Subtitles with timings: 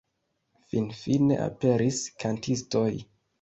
[0.71, 2.89] Finfine aperis kantistoj.